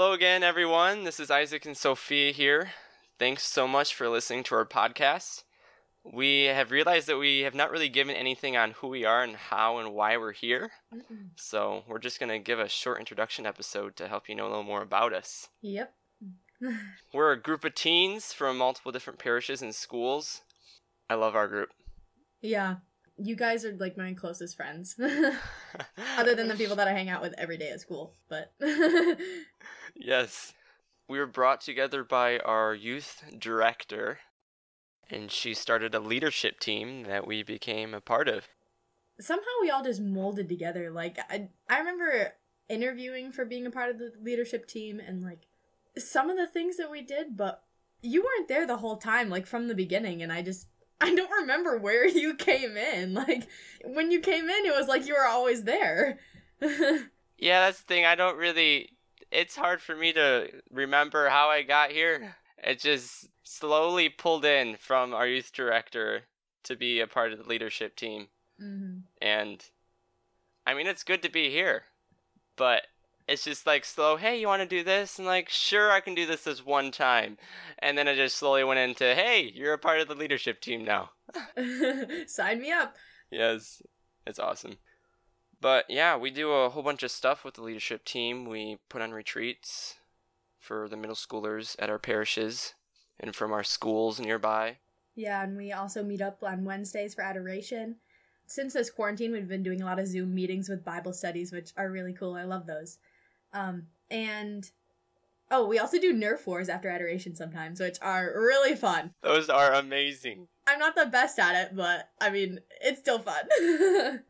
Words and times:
Hello 0.00 0.14
again, 0.14 0.42
everyone. 0.42 1.04
This 1.04 1.20
is 1.20 1.30
Isaac 1.30 1.66
and 1.66 1.76
Sophia 1.76 2.32
here. 2.32 2.70
Thanks 3.18 3.46
so 3.46 3.68
much 3.68 3.94
for 3.94 4.08
listening 4.08 4.42
to 4.44 4.54
our 4.54 4.64
podcast. 4.64 5.42
We 6.02 6.44
have 6.44 6.70
realized 6.70 7.06
that 7.08 7.18
we 7.18 7.40
have 7.40 7.54
not 7.54 7.70
really 7.70 7.90
given 7.90 8.16
anything 8.16 8.56
on 8.56 8.70
who 8.70 8.88
we 8.88 9.04
are 9.04 9.22
and 9.22 9.36
how 9.36 9.76
and 9.76 9.92
why 9.92 10.16
we're 10.16 10.32
here. 10.32 10.70
Mm-mm. 10.90 11.32
So 11.36 11.82
we're 11.86 11.98
just 11.98 12.18
going 12.18 12.30
to 12.30 12.38
give 12.38 12.58
a 12.58 12.66
short 12.66 12.98
introduction 12.98 13.44
episode 13.44 13.94
to 13.96 14.08
help 14.08 14.26
you 14.26 14.34
know 14.34 14.46
a 14.46 14.48
little 14.48 14.62
more 14.62 14.80
about 14.80 15.12
us. 15.12 15.50
Yep. 15.60 15.92
We're 17.12 17.32
a 17.32 17.38
group 17.38 17.62
of 17.66 17.74
teens 17.74 18.32
from 18.32 18.56
multiple 18.56 18.92
different 18.92 19.18
parishes 19.18 19.60
and 19.60 19.74
schools. 19.74 20.40
I 21.10 21.14
love 21.14 21.36
our 21.36 21.46
group. 21.46 21.68
yeah. 22.40 22.76
You 23.22 23.36
guys 23.36 23.66
are 23.66 23.76
like 23.76 23.98
my 23.98 24.14
closest 24.14 24.56
friends. 24.56 24.98
Other 26.16 26.34
than 26.34 26.48
the 26.48 26.54
people 26.54 26.76
that 26.76 26.88
I 26.88 26.92
hang 26.92 27.10
out 27.10 27.20
with 27.20 27.34
every 27.36 27.58
day 27.58 27.68
at 27.68 27.82
school. 27.82 28.14
But 28.30 28.54
Yes. 29.94 30.52
We 31.08 31.18
were 31.18 31.26
brought 31.26 31.60
together 31.60 32.04
by 32.04 32.38
our 32.38 32.74
youth 32.74 33.24
director, 33.36 34.20
and 35.10 35.30
she 35.30 35.54
started 35.54 35.94
a 35.94 36.00
leadership 36.00 36.60
team 36.60 37.02
that 37.04 37.26
we 37.26 37.42
became 37.42 37.94
a 37.94 38.00
part 38.00 38.28
of. 38.28 38.48
somehow 39.18 39.44
we 39.60 39.70
all 39.70 39.82
just 39.84 40.00
molded 40.00 40.48
together. 40.48 40.90
Like 40.90 41.18
I 41.28 41.48
I 41.68 41.78
remember 41.78 42.34
interviewing 42.68 43.32
for 43.32 43.44
being 43.44 43.66
a 43.66 43.70
part 43.70 43.90
of 43.90 43.98
the 43.98 44.12
leadership 44.22 44.66
team 44.68 45.00
and 45.00 45.22
like 45.22 45.46
some 45.98 46.30
of 46.30 46.36
the 46.36 46.46
things 46.46 46.76
that 46.76 46.90
we 46.90 47.02
did, 47.02 47.36
but 47.36 47.64
you 48.02 48.22
weren't 48.22 48.48
there 48.48 48.66
the 48.66 48.76
whole 48.78 48.96
time, 48.96 49.28
like 49.28 49.46
from 49.46 49.66
the 49.68 49.74
beginning, 49.74 50.22
and 50.22 50.32
I 50.32 50.42
just 50.42 50.68
I 51.00 51.14
don't 51.14 51.30
remember 51.32 51.76
where 51.78 52.06
you 52.06 52.34
came 52.34 52.76
in. 52.76 53.14
Like 53.14 53.48
when 53.84 54.10
you 54.12 54.20
came 54.20 54.48
in, 54.48 54.64
it 54.66 54.72
was 54.76 54.86
like 54.88 55.06
you 55.06 55.14
were 55.14 55.26
always 55.26 55.64
there. 55.64 56.18
Yeah, 57.42 57.64
that's 57.64 57.78
the 57.80 57.86
thing. 57.86 58.04
I 58.04 58.14
don't 58.16 58.36
really. 58.36 58.90
It's 59.30 59.56
hard 59.56 59.80
for 59.80 59.94
me 59.94 60.12
to 60.12 60.48
remember 60.70 61.28
how 61.28 61.48
I 61.48 61.62
got 61.62 61.90
here. 61.90 62.36
It 62.62 62.80
just 62.80 63.28
slowly 63.42 64.08
pulled 64.08 64.44
in 64.44 64.76
from 64.76 65.14
our 65.14 65.26
youth 65.26 65.52
director 65.52 66.22
to 66.64 66.76
be 66.76 67.00
a 67.00 67.06
part 67.06 67.32
of 67.32 67.38
the 67.38 67.48
leadership 67.48 67.96
team. 67.96 68.28
hmm 68.58 68.98
And 69.20 69.64
I 70.66 70.74
mean, 70.74 70.86
it's 70.86 71.04
good 71.04 71.22
to 71.22 71.30
be 71.30 71.50
here, 71.50 71.84
but 72.56 72.82
it's 73.26 73.44
just 73.44 73.66
like 73.66 73.84
slow. 73.84 74.16
Hey, 74.16 74.40
you 74.40 74.46
want 74.46 74.62
to 74.62 74.66
do 74.68 74.82
this? 74.84 75.18
And 75.18 75.26
like, 75.26 75.48
sure, 75.48 75.90
I 75.90 76.00
can 76.00 76.14
do 76.14 76.26
this 76.26 76.44
this 76.44 76.64
one 76.64 76.90
time. 76.90 77.38
And 77.78 77.96
then 77.96 78.08
it 78.08 78.16
just 78.16 78.36
slowly 78.36 78.64
went 78.64 78.80
into, 78.80 79.14
hey, 79.14 79.50
you're 79.54 79.74
a 79.74 79.78
part 79.78 80.00
of 80.00 80.08
the 80.08 80.14
leadership 80.14 80.60
team 80.60 80.84
now. 80.84 81.10
Sign 82.26 82.60
me 82.60 82.72
up. 82.72 82.96
Yes, 83.30 83.82
it's 84.26 84.38
awesome. 84.38 84.78
But 85.60 85.86
yeah, 85.88 86.16
we 86.16 86.30
do 86.30 86.52
a 86.52 86.70
whole 86.70 86.82
bunch 86.82 87.02
of 87.02 87.10
stuff 87.10 87.44
with 87.44 87.54
the 87.54 87.62
leadership 87.62 88.04
team. 88.04 88.46
We 88.46 88.78
put 88.88 89.02
on 89.02 89.12
retreats 89.12 89.98
for 90.58 90.88
the 90.88 90.96
middle 90.96 91.16
schoolers 91.16 91.76
at 91.78 91.90
our 91.90 91.98
parishes 91.98 92.74
and 93.18 93.34
from 93.34 93.52
our 93.52 93.64
schools 93.64 94.18
nearby. 94.18 94.78
Yeah, 95.14 95.42
and 95.42 95.56
we 95.56 95.72
also 95.72 96.02
meet 96.02 96.22
up 96.22 96.42
on 96.42 96.64
Wednesdays 96.64 97.14
for 97.14 97.22
adoration. 97.22 97.96
Since 98.46 98.72
this 98.72 98.90
quarantine, 98.90 99.32
we've 99.32 99.48
been 99.48 99.62
doing 99.62 99.82
a 99.82 99.84
lot 99.84 99.98
of 99.98 100.06
Zoom 100.06 100.34
meetings 100.34 100.68
with 100.68 100.84
Bible 100.84 101.12
studies, 101.12 101.52
which 101.52 101.72
are 101.76 101.90
really 101.90 102.14
cool. 102.14 102.34
I 102.34 102.44
love 102.44 102.66
those. 102.66 102.98
Um, 103.52 103.88
and 104.10 104.68
oh, 105.50 105.66
we 105.66 105.78
also 105.78 105.98
do 106.00 106.14
Nerf 106.14 106.46
wars 106.46 106.68
after 106.68 106.88
adoration 106.88 107.34
sometimes, 107.36 107.80
which 107.80 107.98
are 108.00 108.32
really 108.34 108.74
fun. 108.74 109.12
Those 109.22 109.50
are 109.50 109.74
amazing. 109.74 110.48
I'm 110.66 110.78
not 110.78 110.94
the 110.94 111.06
best 111.06 111.38
at 111.38 111.54
it, 111.54 111.76
but 111.76 112.08
I 112.20 112.30
mean, 112.30 112.60
it's 112.80 113.00
still 113.00 113.18
fun. 113.18 113.48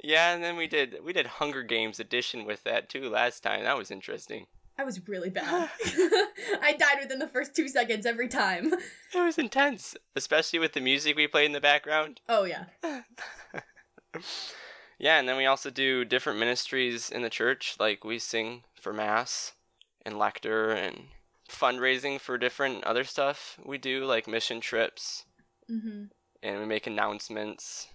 Yeah, 0.00 0.32
and 0.32 0.42
then 0.42 0.56
we 0.56 0.66
did 0.66 0.98
we 1.04 1.12
did 1.12 1.26
Hunger 1.26 1.62
Games 1.62 1.98
edition 1.98 2.44
with 2.44 2.64
that 2.64 2.88
too 2.88 3.08
last 3.08 3.42
time. 3.42 3.64
That 3.64 3.76
was 3.78 3.90
interesting. 3.90 4.46
I 4.78 4.84
was 4.84 5.08
really 5.08 5.30
bad. 5.30 5.70
I 6.62 6.76
died 6.78 6.98
within 7.02 7.18
the 7.18 7.26
first 7.26 7.54
two 7.56 7.68
seconds 7.68 8.06
every 8.06 8.28
time. 8.28 8.72
It 9.14 9.20
was 9.20 9.38
intense, 9.38 9.96
especially 10.14 10.58
with 10.58 10.74
the 10.74 10.82
music 10.82 11.16
we 11.16 11.26
played 11.26 11.46
in 11.46 11.52
the 11.52 11.62
background. 11.62 12.20
Oh 12.28 12.44
yeah. 12.44 12.66
Yeah, 14.98 15.18
and 15.18 15.28
then 15.28 15.36
we 15.36 15.46
also 15.46 15.70
do 15.70 16.04
different 16.04 16.38
ministries 16.38 17.08
in 17.08 17.22
the 17.22 17.30
church, 17.30 17.76
like 17.78 18.04
we 18.04 18.18
sing 18.18 18.64
for 18.78 18.92
mass 18.92 19.52
and 20.04 20.18
lector 20.18 20.72
and 20.72 21.04
fundraising 21.48 22.20
for 22.20 22.36
different 22.36 22.84
other 22.84 23.04
stuff 23.04 23.58
we 23.64 23.78
do, 23.78 24.04
like 24.04 24.28
mission 24.28 24.60
trips, 24.60 25.24
hmm 25.66 26.04
and 26.40 26.60
we 26.60 26.66
make 26.66 26.86
announcements 26.86 27.88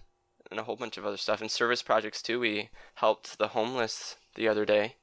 and 0.50 0.60
a 0.60 0.64
whole 0.64 0.76
bunch 0.76 0.96
of 0.96 1.06
other 1.06 1.16
stuff 1.16 1.40
and 1.40 1.50
service 1.50 1.82
projects 1.82 2.22
too. 2.22 2.40
We 2.40 2.70
helped 2.94 3.38
the 3.38 3.48
homeless 3.48 4.16
the 4.34 4.48
other 4.48 4.64
day. 4.64 4.96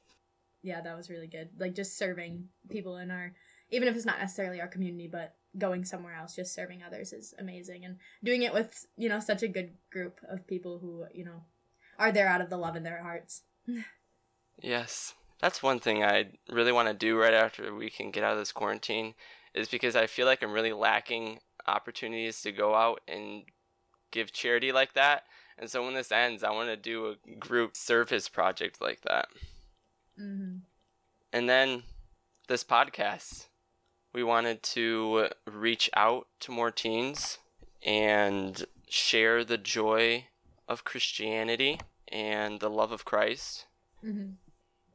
Yeah, 0.62 0.80
that 0.80 0.96
was 0.96 1.10
really 1.10 1.26
good. 1.26 1.50
Like 1.58 1.74
just 1.74 1.98
serving 1.98 2.48
people 2.68 2.96
in 2.98 3.10
our, 3.10 3.34
even 3.70 3.88
if 3.88 3.96
it's 3.96 4.06
not 4.06 4.20
necessarily 4.20 4.60
our 4.60 4.68
community, 4.68 5.08
but 5.10 5.34
going 5.58 5.84
somewhere 5.84 6.14
else, 6.14 6.36
just 6.36 6.54
serving 6.54 6.82
others 6.82 7.12
is 7.12 7.34
amazing. 7.38 7.84
And 7.84 7.96
doing 8.22 8.42
it 8.42 8.54
with, 8.54 8.86
you 8.96 9.08
know, 9.08 9.20
such 9.20 9.42
a 9.42 9.48
good 9.48 9.72
group 9.90 10.20
of 10.28 10.46
people 10.46 10.78
who, 10.78 11.04
you 11.12 11.24
know, 11.24 11.42
are 11.98 12.12
there 12.12 12.28
out 12.28 12.40
of 12.40 12.50
the 12.50 12.56
love 12.56 12.76
in 12.76 12.82
their 12.82 13.02
hearts. 13.02 13.42
Yes, 14.60 15.14
that's 15.40 15.62
one 15.62 15.80
thing 15.80 16.04
I 16.04 16.26
really 16.48 16.72
want 16.72 16.86
to 16.86 16.94
do 16.94 17.18
right 17.18 17.34
after 17.34 17.74
we 17.74 17.90
can 17.90 18.10
get 18.10 18.22
out 18.22 18.34
of 18.34 18.38
this 18.38 18.52
quarantine, 18.52 19.14
is 19.54 19.68
because 19.68 19.96
I 19.96 20.06
feel 20.06 20.26
like 20.26 20.42
I'm 20.42 20.52
really 20.52 20.72
lacking 20.72 21.40
opportunities 21.66 22.42
to 22.42 22.52
go 22.52 22.74
out 22.74 23.00
and 23.08 23.42
give 24.12 24.32
charity 24.32 24.70
like 24.70 24.94
that. 24.94 25.24
And 25.58 25.68
so 25.68 25.84
when 25.84 25.94
this 25.94 26.12
ends, 26.12 26.44
I 26.44 26.50
want 26.50 26.68
to 26.68 26.76
do 26.76 27.08
a 27.08 27.36
group 27.36 27.76
service 27.76 28.28
project 28.28 28.80
like 28.80 29.02
that. 29.02 29.26
hmm 30.16 30.58
And 31.32 31.48
then 31.48 31.82
this 32.48 32.64
podcast, 32.64 33.48
we 34.12 34.22
wanted 34.22 34.62
to 34.62 35.28
reach 35.50 35.90
out 35.94 36.28
to 36.40 36.52
more 36.52 36.70
teens 36.70 37.38
and 37.84 38.64
share 38.88 39.44
the 39.44 39.58
joy 39.58 40.26
of 40.68 40.84
Christianity 40.84 41.80
and 42.08 42.60
the 42.60 42.70
love 42.70 42.92
of 42.92 43.04
Christ 43.04 43.66
hmm 44.00 44.30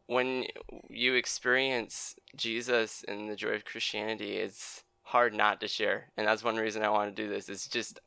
when 0.08 0.46
you 0.90 1.14
experience 1.14 2.16
Jesus 2.36 3.04
and 3.08 3.30
the 3.30 3.36
joy 3.36 3.50
of 3.50 3.66
Christianity, 3.66 4.38
it's 4.38 4.84
hard 5.04 5.34
not 5.34 5.60
to 5.62 5.68
share. 5.68 6.12
And 6.18 6.28
that's 6.28 6.44
one 6.44 6.56
reason 6.56 6.84
I 6.84 6.90
want 6.90 7.16
to 7.16 7.22
do 7.22 7.30
this. 7.30 7.50
It's 7.50 7.68
just 7.68 8.00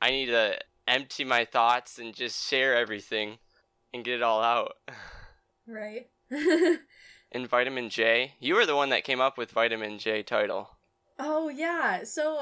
I 0.00 0.10
need 0.10 0.26
to 0.26 0.58
empty 0.86 1.24
my 1.24 1.44
thoughts 1.44 1.98
and 1.98 2.14
just 2.14 2.48
share 2.48 2.74
everything 2.76 3.38
and 3.92 4.04
get 4.04 4.14
it 4.14 4.22
all 4.22 4.42
out. 4.42 4.72
Right. 5.68 6.08
And 7.32 7.48
Vitamin 7.48 7.90
J, 7.90 8.34
you 8.38 8.54
were 8.54 8.64
the 8.66 8.76
one 8.76 8.90
that 8.90 9.02
came 9.02 9.20
up 9.20 9.36
with 9.36 9.50
Vitamin 9.50 9.98
J 9.98 10.22
title. 10.22 10.70
oh 11.18 11.48
yeah. 11.48 12.04
So 12.04 12.38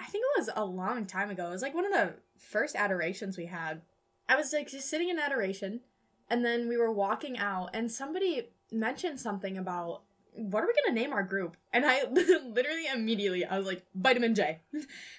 I 0.00 0.04
think 0.04 0.24
it 0.24 0.40
was 0.40 0.50
a 0.56 0.64
long 0.64 1.06
time 1.06 1.30
ago. 1.30 1.46
It 1.46 1.50
was 1.52 1.62
like 1.62 1.74
one 1.76 1.86
of 1.86 1.92
the 1.92 2.14
first 2.38 2.74
adorations 2.74 3.38
we 3.38 3.46
had. 3.46 3.82
I 4.28 4.34
was 4.34 4.52
like 4.52 4.68
just 4.68 4.90
sitting 4.90 5.08
in 5.08 5.18
adoration, 5.20 5.80
and 6.28 6.44
then 6.44 6.68
we 6.68 6.76
were 6.76 6.90
walking 6.90 7.38
out, 7.38 7.70
and 7.72 7.90
somebody 7.90 8.48
mentioned 8.72 9.20
something 9.20 9.56
about 9.56 10.02
what 10.32 10.64
are 10.64 10.66
we 10.66 10.74
gonna 10.84 11.00
name 11.00 11.12
our 11.12 11.22
group? 11.22 11.56
And 11.72 11.84
I 11.86 12.02
literally 12.10 12.88
immediately 12.92 13.44
I 13.44 13.56
was 13.58 13.66
like 13.66 13.84
vitamin 13.94 14.34
J, 14.34 14.58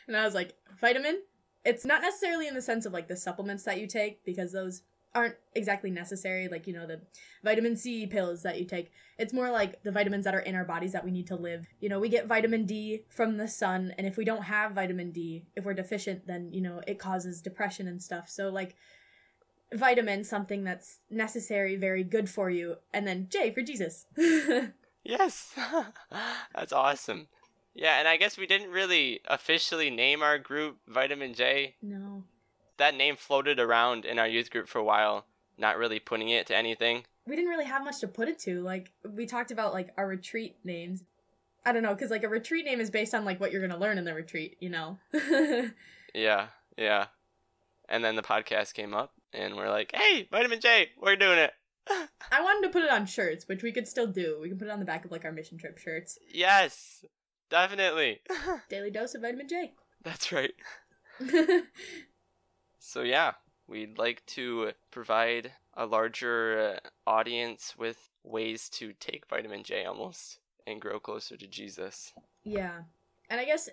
and 0.05 0.17
I 0.17 0.25
was 0.25 0.35
like 0.35 0.53
vitamin. 0.81 1.21
It's 1.67 1.85
not 1.85 2.01
necessarily 2.01 2.47
in 2.47 2.53
the 2.53 2.61
sense 2.61 2.85
of 2.85 2.93
like 2.93 3.07
the 3.07 3.15
supplements 3.15 3.63
that 3.63 3.79
you 3.79 3.87
take 3.87 4.23
because 4.25 4.51
those 4.51 4.83
aren't 5.13 5.35
exactly 5.53 5.91
necessary. 5.91 6.47
Like 6.47 6.65
you 6.67 6.73
know 6.73 6.87
the 6.87 7.01
vitamin 7.43 7.75
C 7.75 8.07
pills 8.07 8.43
that 8.43 8.59
you 8.59 8.65
take. 8.65 8.91
It's 9.17 9.33
more 9.33 9.51
like 9.51 9.83
the 9.83 9.91
vitamins 9.91 10.25
that 10.25 10.35
are 10.35 10.39
in 10.39 10.55
our 10.55 10.65
bodies 10.65 10.93
that 10.93 11.03
we 11.03 11.11
need 11.11 11.27
to 11.27 11.35
live. 11.35 11.67
You 11.79 11.89
know 11.89 11.99
we 11.99 12.09
get 12.09 12.27
vitamin 12.27 12.65
D 12.65 13.03
from 13.09 13.37
the 13.37 13.47
sun, 13.47 13.93
and 13.97 14.07
if 14.07 14.17
we 14.17 14.25
don't 14.25 14.43
have 14.43 14.71
vitamin 14.71 15.11
D, 15.11 15.45
if 15.55 15.65
we're 15.65 15.73
deficient, 15.73 16.25
then 16.25 16.51
you 16.53 16.61
know 16.61 16.81
it 16.87 16.99
causes 16.99 17.41
depression 17.41 17.87
and 17.87 18.01
stuff. 18.01 18.29
So 18.29 18.49
like 18.49 18.75
vitamin 19.73 20.23
something 20.23 20.63
that's 20.63 20.99
necessary 21.09 21.75
very 21.75 22.01
good 22.01 22.29
for 22.29 22.49
you 22.49 22.77
and 22.93 23.05
then 23.05 23.27
j 23.29 23.51
for 23.51 23.61
jesus 23.61 24.05
Yes. 25.07 25.53
That's 26.55 26.73
awesome. 26.73 27.29
Yeah, 27.77 27.99
and 27.99 28.07
I 28.07 28.17
guess 28.17 28.37
we 28.37 28.47
didn't 28.47 28.71
really 28.71 29.21
officially 29.27 29.89
name 29.89 30.21
our 30.23 30.37
group 30.39 30.77
Vitamin 30.87 31.33
J. 31.33 31.75
no 31.81 32.23
That 32.77 32.95
name 32.95 33.15
floated 33.15 33.59
around 33.59 34.03
in 34.03 34.17
our 34.19 34.27
youth 34.27 34.49
group 34.49 34.67
for 34.67 34.79
a 34.79 34.83
while, 34.83 35.25
not 35.57 35.77
really 35.77 35.99
putting 35.99 36.29
it 36.29 36.47
to 36.47 36.55
anything. 36.55 37.05
we 37.27 37.35
didn't 37.35 37.49
really 37.51 37.65
have 37.65 37.83
much 37.83 37.99
to 37.99 38.07
put 38.07 38.27
it 38.27 38.39
to 38.39 38.61
like 38.61 38.91
we 39.07 39.25
talked 39.25 39.51
about 39.51 39.73
like 39.73 39.89
our 39.97 40.07
retreat 40.07 40.55
names 40.63 41.03
i 41.65 41.71
don't 41.73 41.83
know 41.83 41.93
because 41.93 42.09
like 42.09 42.23
a 42.23 42.29
retreat 42.29 42.63
name 42.65 42.79
is 42.79 42.89
based 42.89 43.13
on 43.13 43.25
like 43.25 43.39
what 43.39 43.51
you're 43.51 43.61
gonna 43.61 43.77
learn 43.79 43.97
in 43.97 44.05
the 44.05 44.13
retreat 44.13 44.55
you 44.59 44.69
know 44.69 44.97
Yeah, 46.13 46.47
yeah. 46.77 47.07
And 47.89 48.03
then 48.03 48.15
the 48.15 48.21
podcast 48.23 48.73
came 48.73 48.93
up, 48.93 49.13
and 49.33 49.55
we're 49.55 49.69
like, 49.69 49.91
hey, 49.93 50.27
Vitamin 50.31 50.59
J, 50.59 50.89
we're 50.99 51.15
doing 51.15 51.37
it. 51.37 51.51
i 52.31 52.41
wanted 52.41 52.67
to 52.67 52.73
put 52.73 52.83
it 52.83 52.89
on 52.91 53.05
shirts 53.05 53.47
which 53.47 53.63
we 53.63 53.71
could 53.71 53.87
still 53.87 54.07
do 54.07 54.37
we 54.41 54.49
can 54.49 54.57
put 54.57 54.67
it 54.67 54.71
on 54.71 54.79
the 54.79 54.85
back 54.85 55.05
of 55.05 55.11
like 55.11 55.23
our 55.23 55.31
mission 55.31 55.57
trip 55.57 55.77
shirts 55.77 56.17
yes, 56.33 57.05
definitely. 57.49 58.21
daily 58.69 58.91
dose 58.91 59.15
of 59.15 59.21
vitamin 59.21 59.47
j 59.47 59.73
That's 60.03 60.31
right. 60.31 60.53
So, 62.87 63.01
yeah, 63.01 63.33
we'd 63.67 63.97
like 63.97 64.25
to 64.27 64.71
provide 64.91 65.51
a 65.73 65.85
larger 65.85 66.79
uh, 66.85 66.89
audience 67.05 67.75
with 67.77 67.97
ways 68.23 68.69
to 68.69 68.93
take 68.93 69.27
vitamin 69.27 69.63
J 69.63 69.83
almost 69.83 70.39
and 70.65 70.79
grow 70.79 70.97
closer 70.97 71.35
to 71.35 71.47
Jesus. 71.47 72.13
Yeah. 72.45 72.83
And 73.29 73.41
I 73.41 73.45
guess 73.45 73.67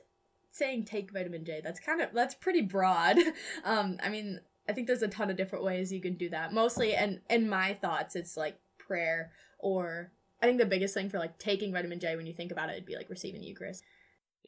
saying 0.50 0.86
take 0.86 1.12
vitamin 1.12 1.44
J, 1.44 1.60
that's 1.62 1.78
kind 1.78 2.00
of 2.00 2.08
that's 2.12 2.34
pretty 2.34 2.60
broad. 2.60 3.18
um 3.64 3.98
I 4.02 4.08
mean, 4.08 4.40
I 4.68 4.72
think 4.72 4.88
there's 4.88 5.02
a 5.02 5.08
ton 5.08 5.30
of 5.30 5.36
different 5.36 5.64
ways 5.64 5.92
you 5.92 6.00
can 6.00 6.14
do 6.14 6.28
that. 6.30 6.52
Mostly 6.52 6.96
and 6.96 7.20
in 7.30 7.48
my 7.48 7.74
thoughts 7.74 8.16
it's 8.16 8.36
like 8.36 8.58
prayer 8.78 9.30
or 9.60 10.10
I 10.42 10.46
think 10.46 10.58
the 10.58 10.66
biggest 10.66 10.94
thing 10.94 11.08
for 11.08 11.18
like 11.18 11.38
taking 11.38 11.72
vitamin 11.72 12.00
J 12.00 12.16
when 12.16 12.26
you 12.26 12.34
think 12.34 12.52
about 12.52 12.70
it 12.70 12.74
would 12.74 12.86
be 12.86 12.96
like 12.96 13.10
receiving 13.10 13.40
the 13.40 13.46
Eucharist. 13.46 13.82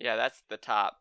Yeah, 0.00 0.16
that's 0.16 0.42
the 0.48 0.56
top. 0.56 1.00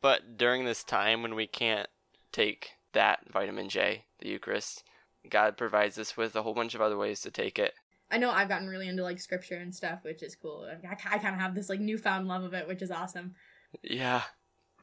But 0.00 0.36
during 0.36 0.64
this 0.64 0.84
time 0.84 1.22
when 1.22 1.34
we 1.34 1.46
can't 1.46 1.88
take 2.30 2.72
that 2.92 3.20
vitamin 3.32 3.68
J, 3.68 4.04
the 4.20 4.28
Eucharist, 4.28 4.84
God 5.28 5.56
provides 5.56 5.98
us 5.98 6.16
with 6.16 6.36
a 6.36 6.42
whole 6.42 6.54
bunch 6.54 6.74
of 6.74 6.80
other 6.80 6.96
ways 6.96 7.20
to 7.22 7.30
take 7.30 7.58
it. 7.58 7.74
I 8.10 8.18
know 8.18 8.30
I've 8.30 8.48
gotten 8.48 8.68
really 8.68 8.88
into 8.88 9.02
like 9.02 9.18
scripture 9.18 9.56
and 9.56 9.74
stuff, 9.74 10.00
which 10.02 10.22
is 10.22 10.36
cool. 10.36 10.68
I, 10.70 10.92
I 10.92 11.18
kind 11.18 11.34
of 11.34 11.40
have 11.40 11.54
this 11.54 11.68
like 11.68 11.80
newfound 11.80 12.28
love 12.28 12.44
of 12.44 12.54
it, 12.54 12.68
which 12.68 12.82
is 12.82 12.90
awesome. 12.90 13.34
Yeah, 13.82 14.22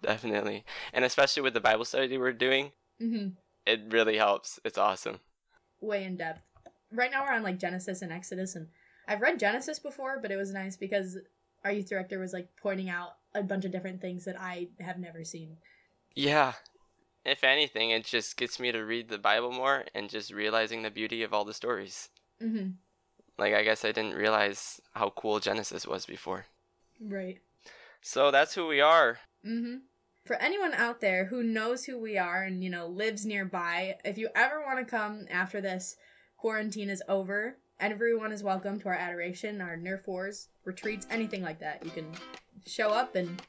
definitely. 0.01 0.65
And 0.91 1.05
especially 1.05 1.43
with 1.43 1.53
the 1.53 1.61
Bible 1.61 1.85
study 1.85 2.17
we're 2.17 2.33
doing, 2.33 2.71
hmm 2.99 3.29
it 3.65 3.81
really 3.89 4.17
helps. 4.17 4.59
It's 4.65 4.77
awesome. 4.77 5.19
Way 5.79 6.03
in 6.03 6.17
depth. 6.17 6.49
Right 6.91 7.11
now 7.11 7.23
we're 7.23 7.33
on 7.33 7.43
like 7.43 7.59
Genesis 7.59 8.01
and 8.01 8.11
Exodus, 8.11 8.55
and 8.55 8.67
I've 9.07 9.21
read 9.21 9.39
Genesis 9.39 9.79
before, 9.79 10.19
but 10.21 10.31
it 10.31 10.37
was 10.37 10.53
nice 10.53 10.77
because 10.77 11.17
our 11.63 11.71
youth 11.71 11.89
director 11.89 12.19
was 12.19 12.33
like 12.33 12.47
pointing 12.61 12.89
out 12.89 13.15
a 13.33 13.43
bunch 13.43 13.65
of 13.65 13.71
different 13.71 14.01
things 14.01 14.25
that 14.25 14.39
I 14.39 14.69
have 14.79 14.99
never 14.99 15.23
seen. 15.23 15.57
Yeah. 16.15 16.53
If 17.23 17.43
anything, 17.43 17.91
it 17.91 18.03
just 18.03 18.35
gets 18.35 18.59
me 18.59 18.71
to 18.71 18.83
read 18.83 19.09
the 19.09 19.17
Bible 19.17 19.51
more 19.51 19.85
and 19.93 20.09
just 20.09 20.33
realizing 20.33 20.81
the 20.81 20.89
beauty 20.89 21.23
of 21.23 21.33
all 21.33 21.45
the 21.45 21.53
stories. 21.53 22.09
hmm 22.39 22.71
Like, 23.37 23.53
I 23.53 23.63
guess 23.63 23.85
I 23.85 23.91
didn't 23.91 24.15
realize 24.15 24.81
how 24.93 25.11
cool 25.11 25.39
Genesis 25.39 25.85
was 25.85 26.05
before. 26.05 26.45
Right. 26.99 27.39
So 28.01 28.31
that's 28.31 28.55
who 28.55 28.67
we 28.67 28.81
are. 28.81 29.19
hmm 29.43 29.77
For 30.25 30.35
anyone 30.37 30.73
out 30.73 30.99
there 31.01 31.25
who 31.25 31.43
knows 31.43 31.85
who 31.85 31.99
we 31.99 32.17
are 32.17 32.43
and, 32.43 32.63
you 32.63 32.69
know, 32.69 32.87
lives 32.87 33.25
nearby, 33.25 33.97
if 34.03 34.17
you 34.17 34.29
ever 34.35 34.61
want 34.61 34.79
to 34.79 34.85
come 34.85 35.27
after 35.29 35.61
this 35.61 35.95
quarantine 36.41 36.89
is 36.89 37.03
over, 37.07 37.55
everyone 37.79 38.31
is 38.31 38.41
welcome 38.41 38.79
to 38.79 38.87
our 38.87 38.95
adoration, 38.95 39.61
our 39.61 39.77
Nerf 39.77 40.07
Wars, 40.07 40.47
retreats, 40.65 41.05
anything 41.11 41.43
like 41.43 41.59
that. 41.59 41.85
You 41.85 41.91
can 41.91 42.07
show 42.65 42.89
up 42.89 43.13
and 43.13 43.39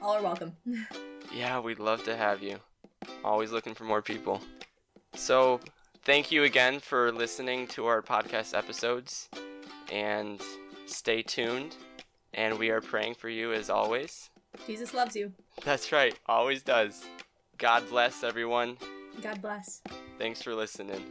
all 0.00 0.12
are 0.12 0.22
welcome. 0.22 0.56
Yeah, 1.32 1.60
we'd 1.60 1.78
love 1.78 2.02
to 2.04 2.16
have 2.16 2.42
you. 2.42 2.56
Always 3.24 3.52
looking 3.52 3.72
for 3.72 3.84
more 3.84 4.02
people. 4.02 4.40
So, 5.14 5.60
thank 6.02 6.32
you 6.32 6.42
again 6.42 6.80
for 6.80 7.12
listening 7.12 7.68
to 7.68 7.86
our 7.86 8.02
podcast 8.02 8.56
episodes. 8.58 9.28
And 9.92 10.40
stay 10.86 11.22
tuned. 11.22 11.76
And 12.34 12.58
we 12.58 12.70
are 12.70 12.80
praying 12.80 13.14
for 13.14 13.28
you 13.28 13.52
as 13.52 13.70
always. 13.70 14.30
Jesus 14.66 14.92
loves 14.92 15.14
you. 15.14 15.32
That's 15.64 15.92
right, 15.92 16.18
always 16.26 16.64
does. 16.64 17.04
God 17.58 17.88
bless 17.88 18.24
everyone. 18.24 18.76
God 19.22 19.40
bless. 19.40 19.82
Thanks 20.18 20.42
for 20.42 20.56
listening. 20.56 21.04